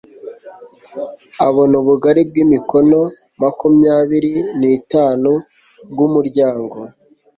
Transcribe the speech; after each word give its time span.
abona 1.47 1.73
ubugari 1.81 2.21
bw 2.29 2.35
imikono 2.43 2.99
makumyabiri 3.41 4.33
n 4.59 4.61
itanu 4.77 5.31
bw 5.91 5.99
umuryango 6.07 6.77